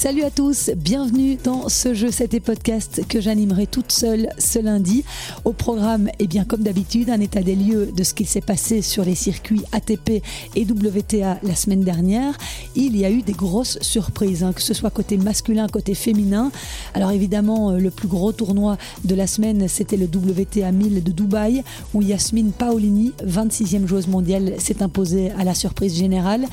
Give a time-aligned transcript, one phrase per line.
[0.00, 5.04] Salut à tous, bienvenue dans ce jeu, c'était podcast que j'animerai toute seule ce lundi.
[5.44, 8.40] Au programme, et eh bien comme d'habitude, un état des lieux de ce qu'il s'est
[8.40, 10.22] passé sur les circuits ATP
[10.56, 12.38] et WTA la semaine dernière.
[12.76, 16.50] Il y a eu des grosses surprises, hein, que ce soit côté masculin, côté féminin.
[16.94, 21.12] Alors évidemment, euh, le plus gros tournoi de la semaine, c'était le WTA 1000 de
[21.12, 26.46] Dubaï, où Yasmine Paolini, 26e joueuse mondiale, s'est imposée à la surprise générale.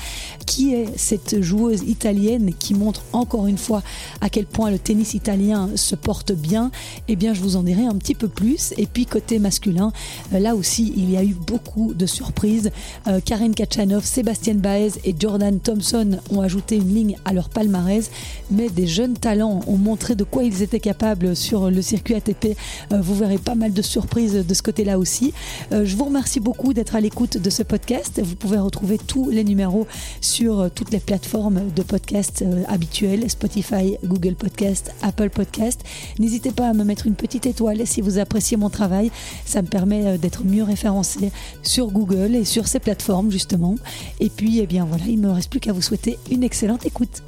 [0.46, 3.84] Qui est cette joueuse italienne qui montre en encore une fois
[4.20, 6.72] à quel point le tennis italien se porte bien,
[7.08, 8.74] eh bien je vous en dirai un petit peu plus.
[8.78, 9.92] Et puis côté masculin,
[10.34, 12.72] euh, là aussi il y a eu beaucoup de surprises.
[13.06, 18.10] Euh, Karen Kachanov, Sébastien Baez et Jordan Thompson ont ajouté une ligne à leur palmarès,
[18.50, 22.58] mais des jeunes talents ont montré de quoi ils étaient capables sur le circuit ATP.
[22.92, 25.34] Euh, vous verrez pas mal de surprises de ce côté-là aussi.
[25.72, 28.20] je vous remercie beaucoup d'être à l'écoute de ce podcast.
[28.24, 29.86] Vous pouvez retrouver tous les numéros
[30.22, 35.82] sur toutes les plateformes de podcast habituelles Spotify, Google Podcast, Apple Podcast.
[36.20, 39.12] N'hésitez pas à me mettre une petite étoile si vous appréciez mon travail.
[39.46, 41.32] Ça me permet euh, d'être mieux référencé
[41.64, 43.76] sur Google et sur ces plateformes justement.
[44.20, 46.86] Et puis, eh bien voilà, il ne me reste plus qu'à vous souhaiter une excellente
[46.86, 47.22] écoute.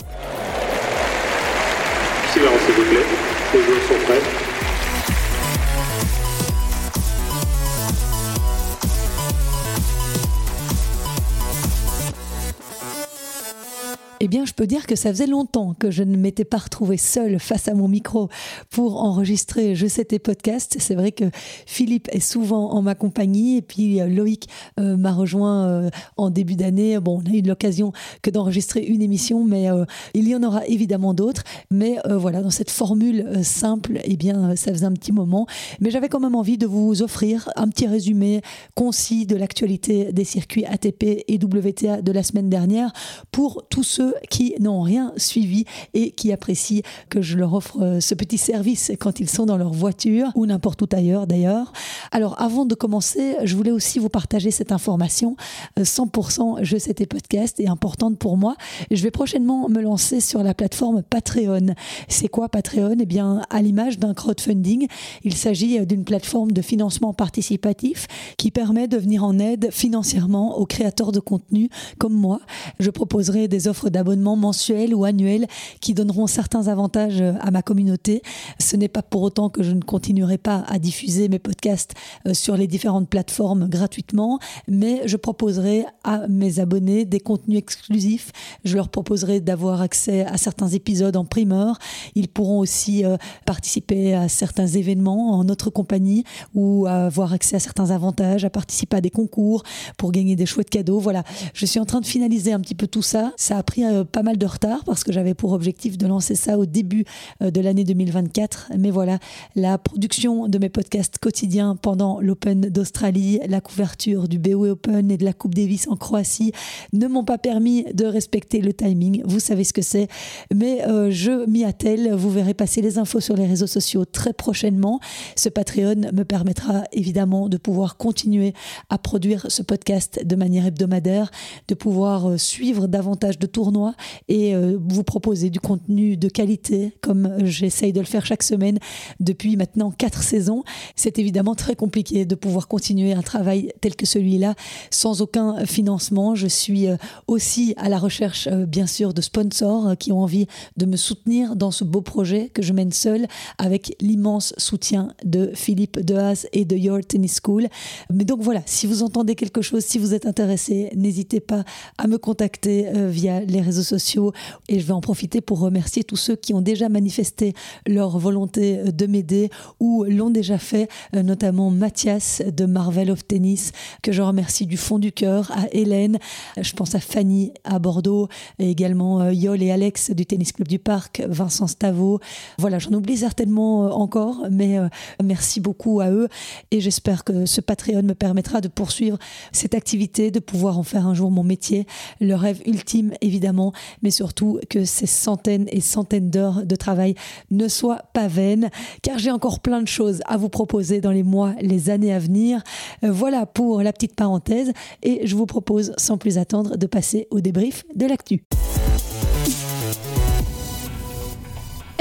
[14.22, 16.98] Eh bien, je peux dire que ça faisait longtemps que je ne m'étais pas retrouvée
[16.98, 18.28] seule face à mon micro
[18.70, 20.76] pour enregistrer Je sais tes podcasts.
[20.80, 21.24] C'est vrai que
[21.66, 26.32] Philippe est souvent en ma compagnie et puis euh, Loïc euh, m'a rejoint euh, en
[26.32, 27.00] début d'année.
[27.00, 29.70] Bon, on a eu l'occasion que d'enregistrer une émission, mais
[30.14, 31.44] il y en aura évidemment d'autres.
[31.72, 35.48] Mais voilà, dans cette formule simple, eh bien, ça faisait un petit moment.
[35.80, 38.42] Mais j'avais quand même envie de vous offrir un petit résumé
[38.76, 42.92] concis de l'actualité des circuits ATP et WTA de la semaine dernière
[43.32, 48.00] pour tous ceux qui n'ont rien suivi et qui apprécient que je leur offre euh,
[48.00, 51.72] ce petit service quand ils sont dans leur voiture ou n'importe où ailleurs d'ailleurs.
[52.12, 55.36] Alors avant de commencer, je voulais aussi vous partager cette information.
[55.78, 58.56] 100% euh, je sais tes podcasts est importante pour moi.
[58.92, 61.74] Je vais prochainement me lancer sur la plateforme Patreon.
[62.08, 62.98] C'est quoi Patreon?
[63.00, 64.88] Eh bien, à l'image d'un crowdfunding,
[65.24, 70.66] il s'agit d'une plateforme de financement participatif qui permet de venir en aide financièrement aux
[70.66, 72.42] créateurs de contenu comme moi.
[72.80, 75.46] Je proposerai des offres d'abonnement mensuel ou annuel
[75.82, 78.22] qui donneront certains avantages euh, à ma communauté.
[78.58, 81.96] Ce n'est pas pour autant que je ne continuerai pas à diffuser mes podcasts
[82.26, 84.40] euh, sur les différentes plateformes gratuitement,
[84.70, 88.32] mais je proposerai à mes abonnés des contenus exclusifs.
[88.64, 91.78] Je leur proposerai d'avoir accès à certains épisodes en primeur.
[92.16, 96.24] Ils pourront aussi euh, participer à certains événements en notre compagnie
[96.56, 99.64] ou avoir accès à certains avantages, à participer à des concours
[99.98, 101.00] pour gagner des chouettes cadeaux.
[101.00, 101.24] Voilà,
[101.54, 103.34] je suis en train de finaliser un petit peu tout ça.
[103.36, 106.36] Ça a pris euh, pas mal de retard parce que j'avais pour objectif de lancer
[106.36, 107.06] ça au début
[107.42, 108.72] euh, de l'année 2024.
[108.78, 109.20] Mais voilà,
[109.56, 115.18] la production de mes podcasts quotidiens pendant l'Open d'Australie, la couverture du BOE Open et
[115.18, 116.52] de la Coupe Davis en Croatie
[116.94, 119.22] ne m'ont pas permis de respecter le timing.
[119.26, 120.08] Vous savez ce que c'est.
[120.54, 122.14] Mais euh, je m'y attelle.
[122.14, 125.00] Vous verrez passer les infos sur les réseaux sociaux très prochainement.
[125.36, 128.54] Ce Patreon me permettra évidemment de pouvoir continuer
[128.90, 131.32] à produire ce podcast de manière hebdomadaire,
[131.68, 133.79] de pouvoir suivre davantage de tournois
[134.28, 138.80] et euh, vous proposer du contenu de qualité comme j'essaye de le faire chaque semaine
[139.20, 140.64] depuis maintenant quatre saisons.
[140.96, 144.56] C'est évidemment très compliqué de pouvoir continuer un travail tel que celui-là
[144.92, 146.36] sans aucun financement.
[146.36, 146.98] Je suis euh,
[147.28, 150.48] aussi à la recherche euh, bien sûr de sponsors qui ont envie
[150.78, 155.52] de me soutenir dans ce beau projet que je mène seul avec l'immense soutien de
[155.54, 157.68] Philippe Dehaas et de Your Tennis School.
[158.12, 161.64] Mais donc voilà, si vous entendez quelque chose, si vous êtes intéressé, n'hésitez pas
[161.98, 164.34] à me contacter via les réseaux sociaux
[164.68, 167.54] et je vais en profiter pour remercier tous ceux qui ont déjà manifesté
[167.88, 169.50] leur volonté de m'aider
[169.80, 173.72] ou l'ont déjà fait, euh, notamment Mathias de Marvel of Tennis,
[174.02, 176.18] que je remercie du fond du cœur, à Hélène,
[176.60, 178.28] je pense à Fanny à Bordeaux,
[178.58, 182.20] et également euh, Yol et Alex du Tennis Club du Parc, Vincent Stavo.
[182.58, 184.78] Voilà, j'en oublie certainement euh, encore, mais
[185.24, 186.28] merci beaucoup à eux
[186.72, 189.18] et j'espère que ce Patreon me permettra de poursuivre
[189.52, 191.86] cette activité, de pouvoir en faire un jour mon métier.
[192.20, 193.59] Le rêve ultime, évidemment,
[194.02, 197.16] mais surtout que ces centaines et centaines d'heures de travail
[197.52, 198.70] ne soient pas vaines,
[199.02, 202.20] car j'ai encore plein de choses à vous proposer dans les mois, les années à
[202.20, 202.62] venir.
[203.04, 204.72] Euh, voilà pour la petite parenthèse,
[205.04, 208.44] et je vous propose sans plus attendre de passer au débrief de l'actu.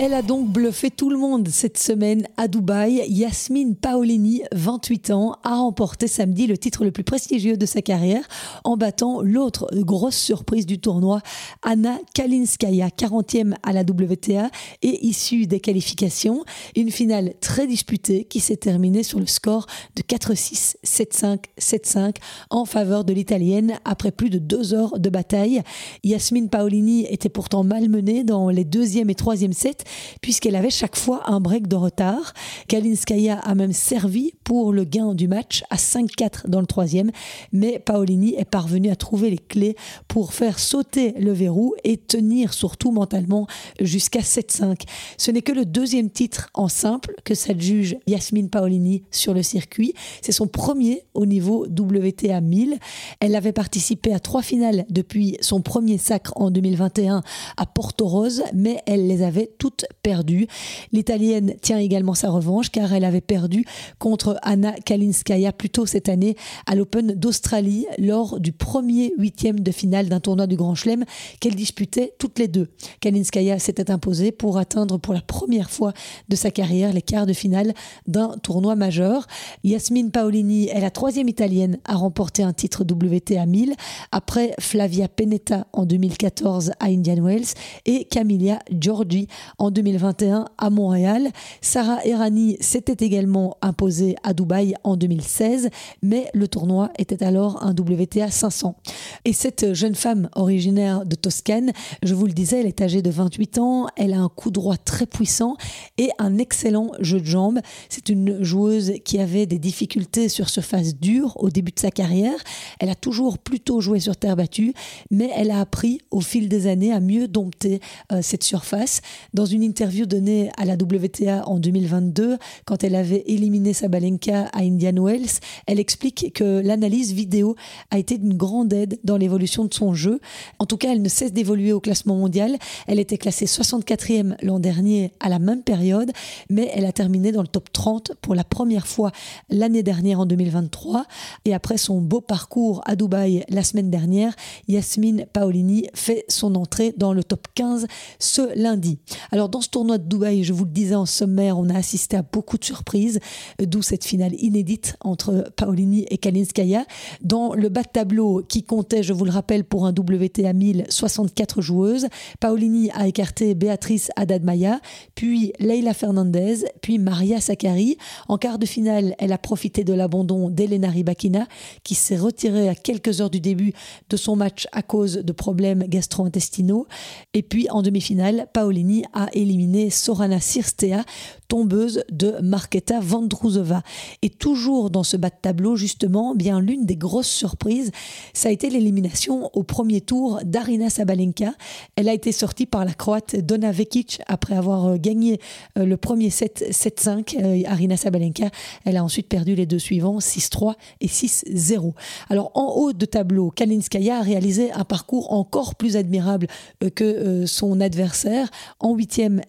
[0.01, 3.03] Elle a donc bluffé tout le monde cette semaine à Dubaï.
[3.09, 8.23] Yasmine Paolini, 28 ans, a remporté samedi le titre le plus prestigieux de sa carrière
[8.63, 11.21] en battant l'autre grosse surprise du tournoi,
[11.65, 14.53] Anna Kalinskaya, 40e à la WTA
[14.83, 16.45] et issue des qualifications.
[16.77, 19.67] Une finale très disputée qui s'est terminée sur le score
[19.97, 22.15] de 4-6, 7-5, 7-5
[22.51, 25.61] en faveur de l'Italienne après plus de deux heures de bataille.
[26.05, 29.88] Yasmine Paolini était pourtant malmenée dans les deuxième et troisième sets
[30.21, 32.33] puisqu'elle avait chaque fois un break de retard.
[32.69, 37.11] Kalinskaya a même servi pour le gain du match à 5-4 dans le troisième,
[37.53, 39.77] mais Paolini est parvenue à trouver les clés
[40.07, 43.47] pour faire sauter le verrou et tenir surtout mentalement
[43.81, 44.83] jusqu'à 7-5.
[45.17, 49.95] Ce n'est que le deuxième titre en simple que s'adjuge Yasmine Paolini sur le circuit.
[50.23, 52.79] C'est son premier au niveau WTA 1000.
[53.21, 57.23] Elle avait participé à trois finales depuis son premier sacre en 2021
[57.57, 60.47] à Porto Rose, mais elle les avait toutes perdue.
[60.93, 63.65] L'Italienne tient également sa revanche car elle avait perdu
[63.99, 66.37] contre Anna Kalinskaya plus tôt cette année
[66.67, 71.05] à l'Open d'Australie lors du premier huitième de finale d'un tournoi du Grand Chelem
[71.41, 72.69] qu'elle disputait toutes les deux.
[73.01, 75.93] Kalinskaya s'était imposée pour atteindre pour la première fois
[76.29, 77.75] de sa carrière les quarts de finale
[78.07, 79.27] d'un tournoi majeur.
[79.65, 83.75] Yasmine Paolini est la troisième italienne à remporter un titre WTA 1000
[84.13, 87.55] après Flavia Pennetta en 2014 à Indian Wells
[87.87, 89.29] et Camilla Giorgi
[89.59, 91.29] en 2021 à Montréal.
[91.61, 95.71] Sarah Errani s'était également imposée à Dubaï en 2016,
[96.03, 98.77] mais le tournoi était alors un WTA 500.
[99.25, 101.73] Et cette jeune femme originaire de Toscane,
[102.03, 104.77] je vous le disais, elle est âgée de 28 ans, elle a un coup droit
[104.77, 105.57] très puissant
[105.97, 107.61] et un excellent jeu de jambes.
[107.89, 112.39] C'est une joueuse qui avait des difficultés sur surface dure au début de sa carrière.
[112.81, 114.73] Elle a toujours plutôt joué sur terre battue,
[115.11, 117.81] mais elle a appris au fil des années à mieux dompter
[118.13, 119.01] euh, cette surface.
[119.35, 124.61] Dans une interview donnée à la WTA en 2022, quand elle avait éliminé Sabalenka à
[124.61, 127.57] Indian Wells, elle explique que l'analyse vidéo
[127.91, 130.21] a été d'une grande aide dans l'évolution de son jeu.
[130.59, 132.57] En tout cas, elle ne cesse d'évoluer au classement mondial.
[132.87, 136.11] Elle était classée 64e l'an dernier à la même période,
[136.51, 139.13] mais elle a terminé dans le top 30 pour la première fois
[139.49, 141.07] l'année dernière en 2023.
[141.45, 144.35] Et après son beau parcours à Dubaï la semaine dernière,
[144.67, 147.87] Yasmine Paolini fait son entrée dans le top 15
[148.19, 148.99] ce lundi.
[149.31, 152.17] Alors dans ce tournoi de Dubaï, je vous le disais en sommaire, on a assisté
[152.17, 153.21] à beaucoup de surprises,
[153.61, 156.85] d'où cette finale inédite entre Paolini et Kalinskaya.
[157.23, 160.87] Dans le bas de tableau qui comptait, je vous le rappelle, pour un WTA 1000,
[160.89, 162.09] 64 joueuses,
[162.41, 164.81] Paolini a écarté Béatrice Haddad-Maya,
[165.15, 167.99] puis Leila Fernandez, puis Maria Sakkari.
[168.29, 171.47] En quart de finale, elle a profité de l'abandon d'Elena Rybakina,
[171.85, 173.75] qui s'est retirée à quelques heures du début
[174.09, 176.87] de son match à cause de problèmes gastro-intestinaux.
[177.35, 181.05] Et puis en demi-finale, Paolini a éliminé Sorana Sirstea,
[181.49, 183.83] tombeuse de Marketa Vandruzova.
[184.23, 187.91] Et toujours dans ce bas de tableau, justement, bien l'une des grosses surprises,
[188.35, 191.55] ça a été l'élimination au premier tour d'Arina Sabalenka.
[191.97, 195.41] Elle a été sortie par la Croate Dona Vekic après avoir euh, gagné
[195.79, 197.37] euh, le premier set 7-5.
[197.43, 198.51] Euh, Arina Sabalenka,
[198.85, 201.93] elle a ensuite perdu les deux suivants, 6-3 et 6-0.
[202.29, 206.47] Alors en haut de tableau, Kalinskaya a réalisé un parcours encore plus admirable
[206.95, 208.51] que son adversaire.
[208.81, 208.95] En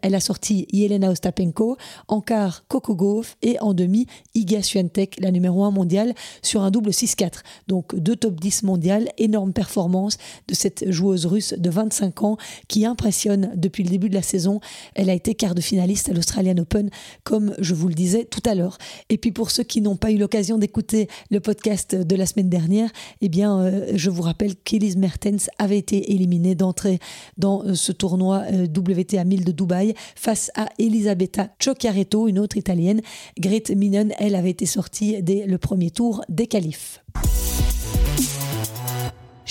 [0.01, 1.77] elle a sorti Yelena Ostapenko.
[2.07, 3.37] En quart, Coco Gauff.
[3.41, 4.05] Et en demi,
[4.35, 7.41] Iga Swiatek, la numéro 1 mondiale, sur un double 6-4.
[7.67, 9.09] Donc deux top 10 mondiales.
[9.17, 14.15] Énorme performance de cette joueuse russe de 25 ans qui impressionne depuis le début de
[14.15, 14.59] la saison.
[14.95, 16.89] Elle a été quart de finaliste à l'Australian Open,
[17.23, 18.77] comme je vous le disais tout à l'heure.
[19.09, 22.49] Et puis pour ceux qui n'ont pas eu l'occasion d'écouter le podcast de la semaine
[22.49, 22.89] dernière,
[23.21, 26.99] eh bien, euh, je vous rappelle qu'Elise Mertens avait été éliminée d'entrée
[27.37, 32.55] dans euh, ce tournoi euh, WTA 1000 de Dubaï face à Elisabetta Cioccaretto, une autre
[32.55, 33.01] italienne.
[33.37, 37.03] Grete Minen, elle avait été sortie dès le premier tour des qualifs.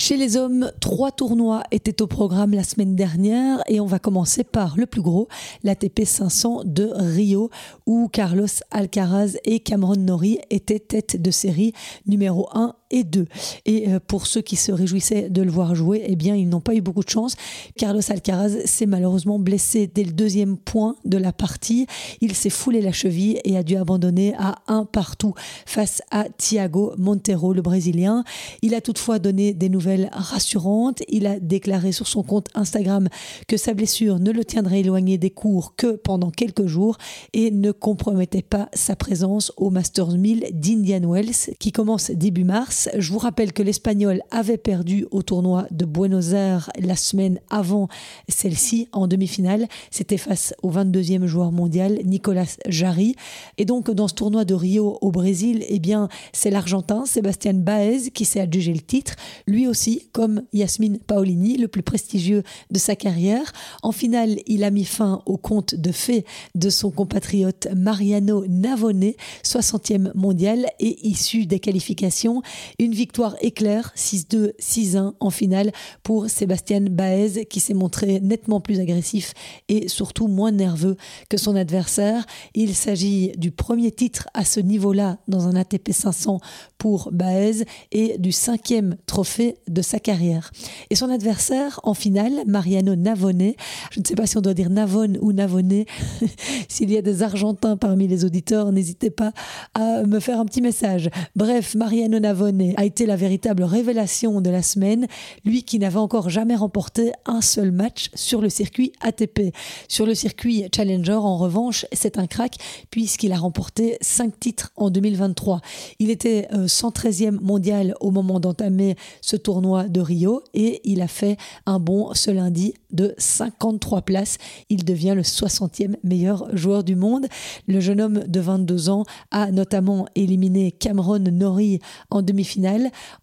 [0.09, 4.43] Chez les hommes, trois tournois étaient au programme la semaine dernière et on va commencer
[4.45, 5.27] par le plus gros,
[5.63, 7.49] l'ATP 500 de Rio,
[7.85, 11.73] où Carlos Alcaraz et Cameron Norrie étaient tête de série
[12.07, 13.25] numéro 1 et 2.
[13.65, 16.61] Et euh, pour ceux qui se réjouissaient de le voir jouer, eh bien, ils n'ont
[16.61, 17.35] pas eu beaucoup de chance.
[17.77, 21.87] Carlos Alcaraz s'est malheureusement blessé dès le deuxième point de la partie.
[22.21, 25.33] Il s'est foulé la cheville et a dû abandonner à un partout
[25.65, 28.23] face à Thiago Montero, le Brésilien.
[28.61, 31.03] Il a toutefois donné des nouvelles rassurantes.
[31.09, 33.07] Il a déclaré sur son compte Instagram
[33.47, 36.97] que sa blessure ne le tiendrait éloigné des cours que pendant quelques jours
[37.33, 42.78] et ne compromettait pas sa présence au Masters 1000 d'Indian Wells qui commence début mars.
[42.97, 47.87] Je vous rappelle que l'Espagnol avait perdu au tournoi de Buenos Aires la semaine avant
[48.29, 49.67] celle-ci en demi-finale.
[49.91, 53.15] C'était face au 22e joueur mondial, Nicolas Jarry.
[53.57, 58.11] Et donc, dans ce tournoi de Rio au Brésil, eh bien, c'est l'Argentin Sébastien Baez
[58.11, 59.15] qui s'est adjugé le titre.
[59.47, 63.51] Lui aussi, comme Yasmine Paolini, le plus prestigieux de sa carrière.
[63.83, 69.13] En finale, il a mis fin au compte de fait de son compatriote Mariano Navone,
[69.43, 72.41] 60e mondial et issu des qualifications.
[72.77, 75.71] Une victoire éclair, 6-2, 6-1 en finale
[76.03, 79.33] pour Sébastien Baez qui s'est montré nettement plus agressif
[79.67, 80.97] et surtout moins nerveux
[81.29, 82.25] que son adversaire.
[82.53, 86.39] Il s'agit du premier titre à ce niveau-là dans un ATP 500
[86.77, 90.51] pour Baez et du cinquième trophée de sa carrière.
[90.89, 93.53] Et son adversaire en finale, Mariano Navone,
[93.91, 95.83] je ne sais pas si on doit dire Navone ou Navone,
[96.67, 99.33] s'il y a des Argentins parmi les auditeurs, n'hésitez pas
[99.73, 101.09] à me faire un petit message.
[101.35, 105.07] Bref, Mariano Navone a été la véritable révélation de la semaine,
[105.45, 109.53] lui qui n'avait encore jamais remporté un seul match sur le circuit ATP.
[109.87, 112.55] Sur le circuit Challenger, en revanche, c'est un crack
[112.91, 115.61] puisqu'il a remporté cinq titres en 2023.
[115.99, 121.07] Il était 113e euh, mondial au moment d'entamer ce tournoi de Rio et il a
[121.07, 124.37] fait un bon ce lundi de 53 places.
[124.69, 127.27] Il devient le 60e meilleur joueur du monde.
[127.67, 132.48] Le jeune homme de 22 ans a notamment éliminé Cameron Norrie en demi-finale.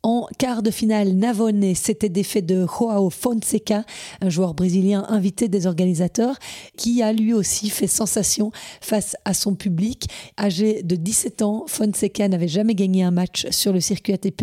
[0.02, 3.84] En quart de finale, Navone s'était défait de Joao Fonseca,
[4.20, 6.36] un joueur brésilien invité des organisateurs,
[6.76, 10.08] qui a lui aussi fait sensation face à son public.
[10.38, 14.42] Âgé de 17 ans, Fonseca n'avait jamais gagné un match sur le circuit ATP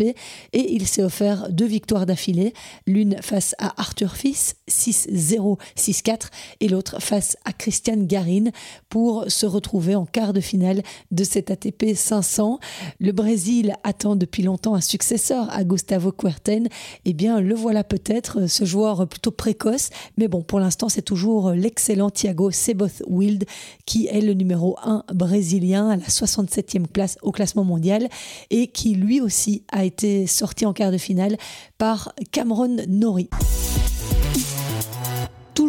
[0.52, 2.52] et il s'est offert deux victoires d'affilée,
[2.86, 6.28] l'une face à Arthur Fils, 6-0, 6-4,
[6.60, 8.50] et l'autre face à Christian Garin
[8.88, 12.58] pour se retrouver en quart de finale de cet ATP 500.
[13.00, 16.68] Le Brésil attend depuis longtemps un successeur à Gustavo Kuerten.
[17.04, 21.50] Eh bien, le voilà peut-être, ce joueur plutôt précoce, mais bon, pour l'instant, c'est toujours
[21.50, 23.44] l'excellent Thiago Seboth Wild
[23.86, 28.08] qui est le numéro 1 brésilien à la 67e place au classement mondial
[28.50, 31.36] et qui lui aussi a été sorti en quart de finale
[31.78, 33.28] par Cameron Norrie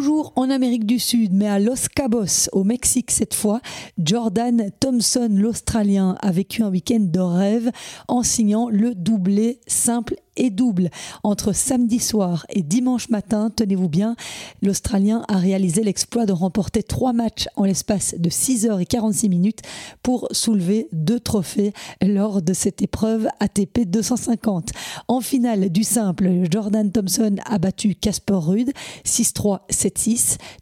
[0.08, 3.60] en Amérique du Sud, mais à Los Cabos, au Mexique cette fois,
[3.98, 7.70] Jordan Thompson, l'Australien, a vécu un week-end de rêve
[8.06, 10.90] en signant le doublé simple et double.
[11.22, 14.16] Entre samedi soir et dimanche matin, tenez-vous bien,
[14.62, 19.28] l'Australien a réalisé l'exploit de remporter trois matchs en l'espace de 6 heures et 46
[19.28, 19.62] minutes
[20.02, 21.72] pour soulever deux trophées
[22.02, 24.70] lors de cette épreuve ATP 250.
[25.08, 28.72] En finale du simple, Jordan Thompson a battu Casper Ruud
[29.04, 29.95] 6-3, 7-6.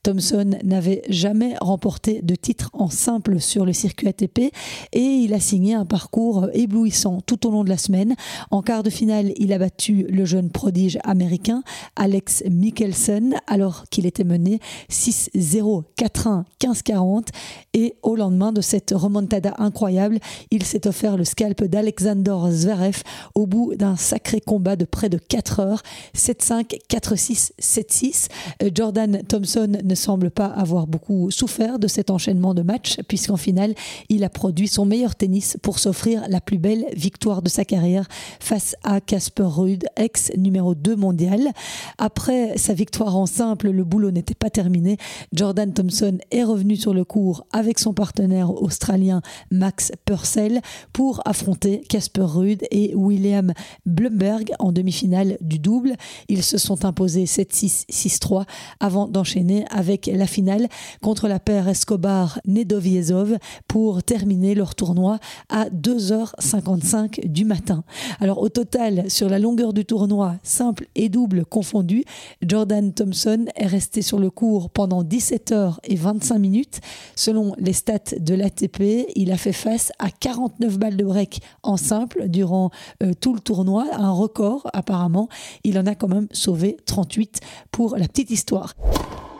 [0.02, 4.52] Thompson n'avait jamais remporté de titre en simple sur le circuit ATP
[4.92, 8.14] et il a signé un parcours éblouissant tout au long de la semaine.
[8.50, 11.62] En quart de finale, il a battu le jeune prodige américain
[11.96, 14.60] Alex Mikkelsen alors qu'il était mené
[14.90, 17.26] 6-0, 4-1, 15-40
[17.72, 20.18] et au lendemain de cette remontada incroyable,
[20.50, 23.02] il s'est offert le scalp d'Alexander Zverev
[23.34, 25.82] au bout d'un sacré combat de près de 4 heures,
[26.16, 28.28] 7-5, 4-6, 7-6.
[28.74, 33.74] Jordan Thompson ne semble pas avoir beaucoup souffert de cet enchaînement de matchs puisqu'en finale,
[34.08, 38.06] il a produit son meilleur tennis pour s'offrir la plus belle victoire de sa carrière
[38.40, 41.52] face à Casper Rude, ex numéro 2 mondial.
[41.98, 44.96] Après sa victoire en simple, le boulot n'était pas terminé.
[45.32, 50.60] Jordan Thompson est revenu sur le cours avec son partenaire australien Max Purcell
[50.92, 53.52] pour affronter Casper Rude et William
[53.86, 55.94] Blumberg en demi-finale du double.
[56.28, 58.44] Ils se sont imposés 7-6, 6-3
[58.80, 60.68] avant d'enchaîner avec la finale
[61.00, 67.84] contre la paire Escobar-Nedoviezov pour terminer leur tournoi à 2h55 du matin.
[68.20, 72.04] Alors au total, sur la longueur du tournoi, simple et double confondus,
[72.42, 76.80] Jordan Thompson est resté sur le cours pendant 17 heures et 25 minutes.
[77.14, 81.76] Selon les stats de l'ATP, il a fait face à 49 balles de break en
[81.76, 82.70] simple durant
[83.02, 85.28] euh, tout le tournoi, un record apparemment.
[85.62, 87.40] Il en a quand même sauvé 38
[87.70, 88.74] pour la petite histoire.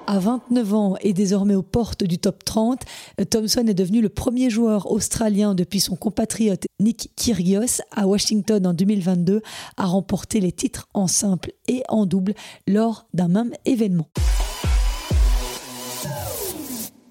[0.07, 2.83] À 29 ans et désormais aux portes du top 30,
[3.31, 8.75] Thompson est devenu le premier joueur australien depuis son compatriote Nick Kyrgios à Washington en
[8.75, 9.41] 2022
[9.79, 12.35] à remporter les titres en simple et en double
[12.67, 14.09] lors d'un même événement.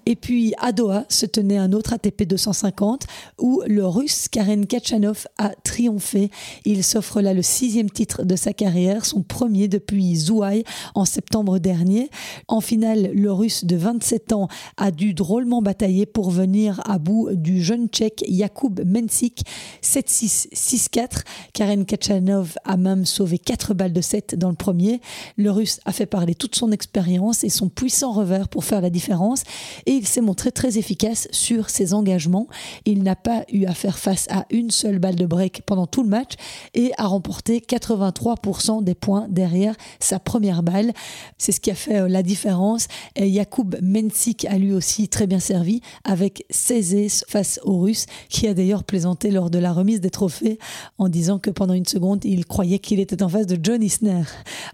[0.06, 3.04] Et puis à Doha se tenait un autre ATP 250
[3.38, 6.30] où le russe Karen Kachanov a triomphé.
[6.64, 11.58] Il s'offre là le sixième titre de sa carrière, son premier depuis Zouhai en septembre
[11.58, 12.10] dernier.
[12.48, 17.30] En finale, le russe de 27 ans a dû drôlement batailler pour venir à bout
[17.32, 19.44] du jeune tchèque Jakub Mensik
[19.82, 21.22] 7-6, 6-4.
[21.52, 25.00] Karen Kachanov a même sauvé 4 balles de 7 dans le premier.
[25.36, 28.90] Le russe a fait parler toute son expérience et son puissant revers pour faire la
[28.90, 29.44] différence.
[29.96, 32.46] Il s'est montré très efficace sur ses engagements.
[32.84, 36.02] Il n'a pas eu à faire face à une seule balle de break pendant tout
[36.02, 36.32] le match
[36.74, 40.92] et a remporté 83% des points derrière sa première balle.
[41.38, 42.86] C'est ce qui a fait euh, la différence.
[43.16, 48.46] Et Jakub Mensik a lui aussi très bien servi avec 16 face aux Russes, qui
[48.48, 50.58] a d'ailleurs plaisanté lors de la remise des trophées
[50.98, 54.22] en disant que pendant une seconde, il croyait qu'il était en face de John Isner.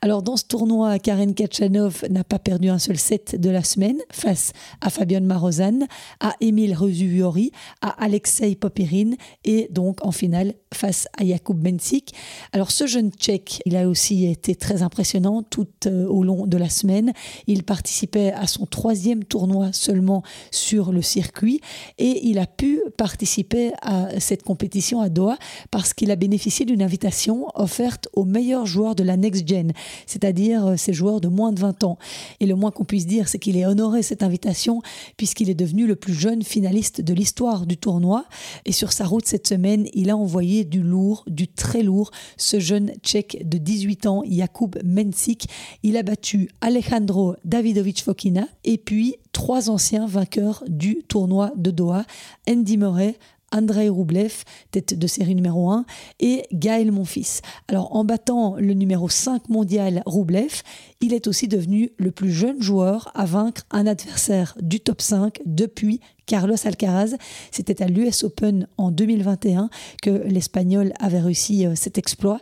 [0.03, 3.99] Alors dans ce tournoi, Karen Kachanov n'a pas perdu un seul set de la semaine
[4.11, 5.87] face à Fabien Fabian Marozan,
[6.21, 7.51] à Emile Rezuviori,
[7.81, 9.15] à Alexei Popirin
[9.45, 12.15] et donc en finale face à Jakub Bensik.
[12.53, 16.57] Alors ce jeune tchèque, il a aussi été très impressionnant tout euh, au long de
[16.57, 17.13] la semaine.
[17.49, 21.61] Il participait à son troisième tournoi seulement sur le circuit
[21.99, 25.39] et il a pu participer à cette compétition à Doha
[25.73, 29.73] parce qu'il a bénéficié d'une invitation offerte aux meilleurs joueurs de la Next Gen,
[30.07, 31.99] c'est-à-dire euh, ces joueurs de moins de 20 ans.
[32.39, 34.83] Et le moins qu'on puisse dire, c'est qu'il ait honoré cette invitation
[35.17, 38.25] puisqu'il est devenu le plus jeune finaliste de l'histoire du tournoi.
[38.65, 42.61] Et sur sa route cette semaine, il a envoyé du lourd, du très lourd, ce
[42.61, 45.49] jeune tchèque de 18 ans, Jakub Mensik.
[45.83, 52.05] Il a battu Alejandro Davidovich Fokina et puis trois anciens vainqueurs du tournoi de Doha,
[52.49, 53.17] Andy Murray,
[53.53, 55.85] Andrei Roublev, tête de série numéro 1,
[56.21, 57.41] et Gaël Monfils.
[57.69, 60.63] Alors en battant le numéro 5 mondial Roublev,
[61.01, 65.41] il est aussi devenu le plus jeune joueur à vaincre un adversaire du top 5
[65.47, 66.01] depuis
[66.31, 67.17] Carlos Alcaraz.
[67.51, 69.69] C'était à l'US Open en 2021
[70.01, 72.39] que l'Espagnol avait réussi euh, cet exploit.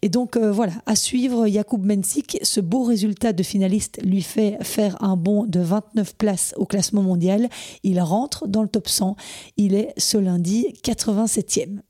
[0.00, 2.38] Et donc euh, voilà, à suivre Jakub Mensik.
[2.42, 7.02] Ce beau résultat de finaliste lui fait faire un bond de 29 places au classement
[7.02, 7.48] mondial.
[7.82, 9.16] Il rentre dans le top 100.
[9.56, 11.80] Il est ce lundi 87e.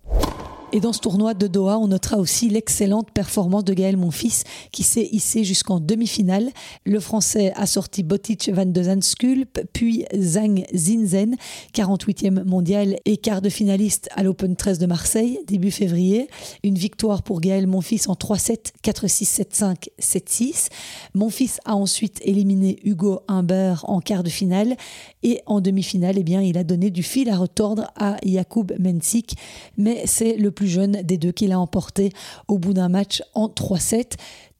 [0.74, 4.82] Et dans ce tournoi de Doha, on notera aussi l'excellente performance de Gaël Monfils qui
[4.82, 6.48] s'est hissé jusqu'en demi-finale.
[6.86, 11.36] Le Français a sorti Botic van de Zandschulp, puis Zhang Zinzen,
[11.74, 16.28] 48e mondial et quart de finaliste à l'Open 13 de Marseille, début février.
[16.64, 20.68] Une victoire pour Gaël Monfils en 3-7, 4-6, 7-5, 7-6.
[21.12, 24.78] Monfils a ensuite éliminé Hugo Humbert en quart de finale
[25.22, 29.36] et en demi-finale, eh bien, il a donné du fil à retordre à Jakub Mensik,
[29.76, 32.12] mais c'est le plus jeune des deux qu'il a emporté
[32.48, 34.12] au bout d'un match en 3-7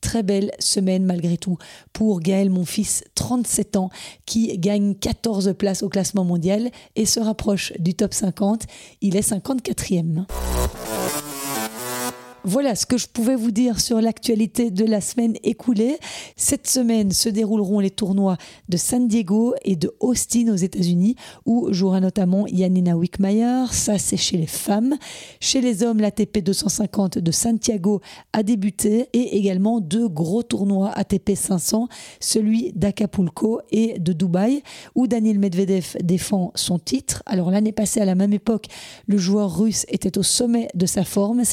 [0.03, 1.57] très belle semaine malgré tout
[1.95, 3.89] pour Gaël Monfils, 37 ans,
[4.27, 8.65] qui gagne 14 places au classement mondial et se rapproche du top 50.
[9.01, 10.27] Il est 54e.
[12.45, 15.97] Voilà ce que je pouvais vous dire sur l'actualité de la semaine écoulée.
[16.35, 18.37] Cette semaine se dérouleront les tournois
[18.69, 21.15] de San Diego et de Austin aux États-Unis,
[21.47, 23.67] où jouera notamment Yanina Wickmeyer.
[23.71, 24.97] Ça, c'est chez les femmes.
[25.39, 28.01] Chez les hommes, l'ATP 250 de Santiago
[28.33, 31.87] a débuté et également deux gros tournois ATP 500,
[32.19, 34.65] celui d'Acapulco et de Dubaï,
[34.97, 37.23] où Daniel Medvedev défend son titre.
[37.25, 38.67] Alors l'année passée, à la même époque,
[39.07, 41.45] le joueur russe était au sommet de sa forme.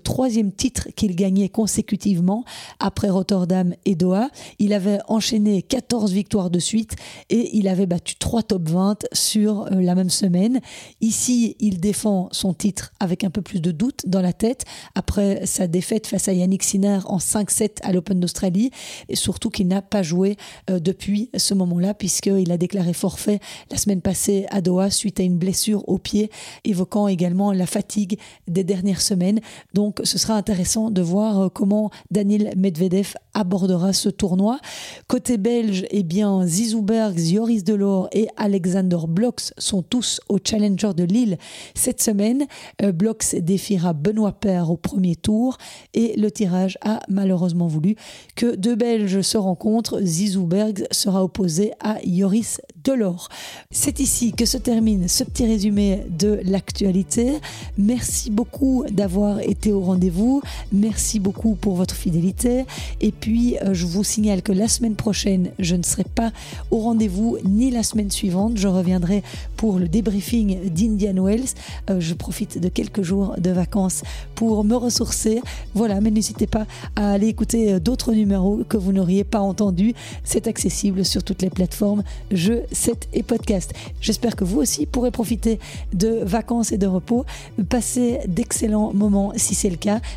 [0.00, 2.44] Troisième titre qu'il gagnait consécutivement
[2.78, 4.30] après Rotterdam et Doha.
[4.58, 6.96] Il avait enchaîné 14 victoires de suite
[7.28, 10.60] et il avait battu trois top 20 sur euh, la même semaine.
[11.00, 15.46] Ici, il défend son titre avec un peu plus de doute dans la tête après
[15.46, 18.70] sa défaite face à Yannick Sinner en 5-7 à l'Open d'Australie
[19.08, 20.36] et surtout qu'il n'a pas joué
[20.70, 25.22] euh, depuis ce moment-là puisqu'il a déclaré forfait la semaine passée à Doha suite à
[25.22, 26.30] une blessure au pied
[26.64, 29.40] évoquant également la fatigue des dernières semaines.
[29.74, 34.60] Donc donc ce sera intéressant de voir euh, comment Daniel Medvedev abordera ce tournoi.
[35.08, 40.92] Côté belge, eh bien Zizou Bergs, Joris Delors et Alexander Blox sont tous au Challenger
[40.96, 41.38] de Lille
[41.74, 42.46] cette semaine.
[42.82, 45.58] Euh, Blox défiera Benoît Paire au premier tour
[45.92, 47.96] et le tirage a malheureusement voulu
[48.36, 50.00] que deux Belges se rencontrent.
[50.02, 53.28] Zizou Bergs sera opposé à Joris Delors.
[53.72, 57.40] C'est ici que se termine ce petit résumé de l'actualité.
[57.76, 60.42] Merci beaucoup d'avoir été au au rendez-vous.
[60.72, 62.64] Merci beaucoup pour votre fidélité.
[63.00, 66.32] Et puis, euh, je vous signale que la semaine prochaine, je ne serai pas
[66.70, 68.52] au rendez-vous ni la semaine suivante.
[68.56, 69.22] Je reviendrai
[69.56, 71.54] pour le débriefing d'Indian Wells.
[71.88, 74.02] Euh, je profite de quelques jours de vacances
[74.34, 75.40] pour me ressourcer.
[75.74, 76.66] Voilà, mais n'hésitez pas
[76.96, 79.94] à aller écouter euh, d'autres numéros que vous n'auriez pas entendus.
[80.24, 83.72] C'est accessible sur toutes les plateformes jeux, set et podcast.
[84.00, 85.58] J'espère que vous aussi pourrez profiter
[85.94, 87.24] de vacances et de repos.
[87.68, 89.54] Passez d'excellents moments si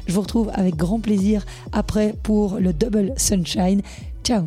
[0.07, 3.81] Je vous retrouve avec grand plaisir après pour le Double Sunshine.
[4.23, 4.43] Ciao